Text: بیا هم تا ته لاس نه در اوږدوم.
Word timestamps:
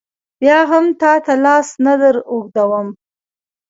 بیا 0.39 0.59
هم 0.69 0.85
تا 1.01 1.11
ته 1.25 1.33
لاس 1.45 1.69
نه 1.85 1.93
در 2.01 2.15
اوږدوم. 2.31 2.87